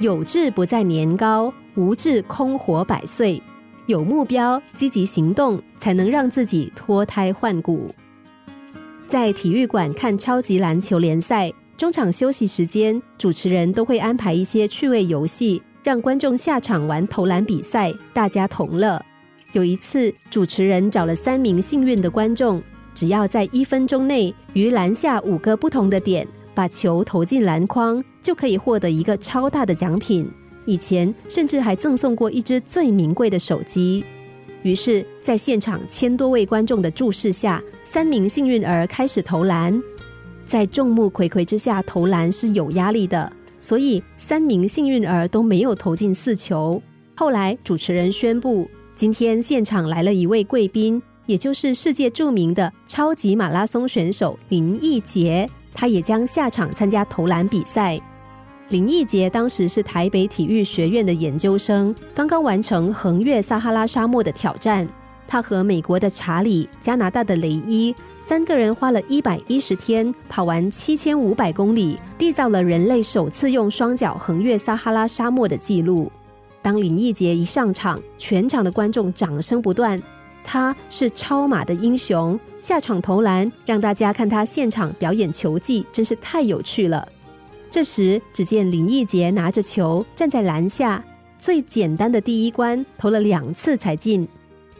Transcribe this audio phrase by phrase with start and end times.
[0.00, 3.40] 有志不在年高，无志空活百岁。
[3.86, 7.94] 有目标，积极行动，才能让自己脱胎换骨。
[9.06, 19.00] 在体育馆看超级篮球联赛，中场休息时间，主持人都会安排一些趣味游戏，让观众下场玩投篮比赛，大家同乐。
[19.52, 22.60] 有一次，主持人找了三名幸运的观众，
[22.96, 30.28] 只要在一分钟内于篮下五个不同的点把球投进篮筐，就可以获得一个超大的奖品。
[30.64, 34.02] 以前甚至还赠送过一只最名贵的手机。
[34.62, 39.78] 于是，在现场千多位观众的注视下，三名幸运儿开始投篮。
[40.46, 46.82] 在众目睽睽之下投篮是有压力的，所以三名幸运儿都没有投进四球。
[47.14, 58.00] 后来，主持人宣布，今天现场来了一位贵宾，也就是世界著名的超级马拉松选手林奕杰，他也将下场参加投篮比赛。
[58.70, 64.88] 林奕杰当时是台北体育学院的研究生，刚刚完成横越撒哈拉沙漠的挑战。
[65.28, 76.10] 他和美国的查理、加拿大的雷伊三个人花了一百一十天跑完七千五百公里，缔造了人类首次用双脚横越撒哈拉沙漠的记录。
[76.62, 80.02] 当林奕杰一上场，全场的观众掌声不断。
[80.42, 87.06] 他是超马的英雄，下场投篮，让大家看他现场表演球技，真是太有趣了。
[87.74, 91.04] 这时，只见林奕杰拿着球站在篮下，
[91.40, 94.28] 最简单的第一关投了两次才进。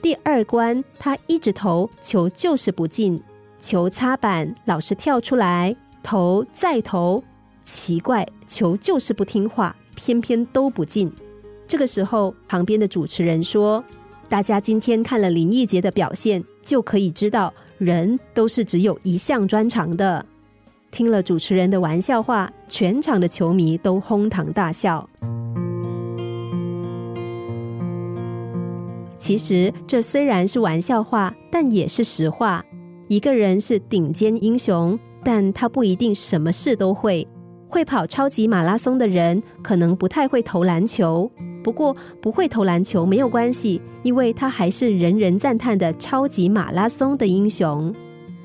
[0.01, 3.21] 第二关他一直投球就是不进，
[3.59, 7.21] 球擦板老是跳出来，投再投，
[7.65, 11.13] 奇怪，球就是不听话，偏偏都不进。
[11.67, 13.83] 这个时候，旁边的主持人说
[14.31, 20.25] ：“大家今天看了林奕杰的表现，就可以知道人都是只有一项专长的。”
[20.95, 25.11] 听了主持人的玩笑话，全场的球迷都哄堂大笑。
[29.19, 32.65] 其实这虽然是玩笑话，但也是实话。
[33.09, 37.27] 一个人是顶尖英雄，但他不一定什么事都会。
[37.69, 41.29] 会跑超级马拉松的人，可能不太会投篮球。
[41.65, 47.93] 不过不会投篮球没有关系，因为他还是人人赞叹的超级马拉松的英雄。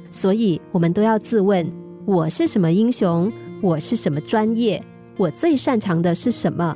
[0.09, 1.71] 所以，我们都要自问。
[2.09, 3.31] 我是什么英雄？
[3.61, 4.83] 我是什么专业？
[5.15, 6.75] 我最擅长的是什么？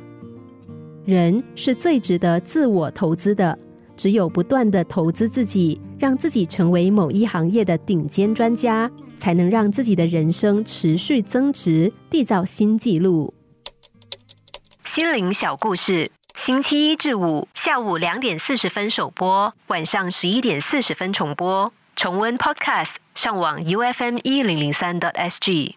[1.04, 3.58] 人是最值得自我投资的。
[3.96, 13.34] 只有不断的投资自己，让自己成为某一行业的顶尖专家，才能让自己的人生持续增值，缔造新纪录。
[14.84, 21.72] 心灵小故事，星期一至五下午两点四十分首播，晚上十一点四十分重播。
[21.96, 25.76] 重温 Podcast，上网 U F M 一零零三 dot S G。